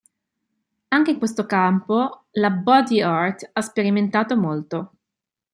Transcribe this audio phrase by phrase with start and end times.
[0.87, 4.93] Anche in questo campo la body art ha sperimentato molto.